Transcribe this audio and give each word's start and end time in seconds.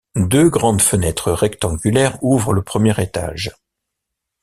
Deux 0.15 0.49
grandes 0.49 0.81
fenêtres 0.81 1.31
rectangulaires 1.31 2.17
ouvrent 2.23 2.53
le 2.53 2.63
premier 2.63 2.95
étage. 2.99 3.51